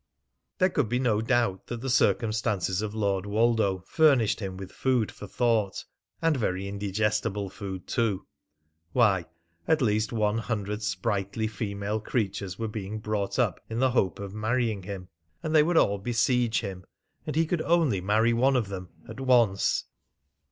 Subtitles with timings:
[0.57, 5.11] There could be no doubt that the circumstances of Lord Woldo furnished him with food
[5.11, 5.85] for thought,
[6.23, 8.25] and very indigestible food too....
[8.93, 9.25] Why,
[9.67, 14.33] at least one hundred sprightly female creatures were being brought up in the hope of
[14.33, 15.09] marrying him.
[15.43, 16.83] And they would all besiege him,
[17.27, 19.85] and he could only marry one of them at once!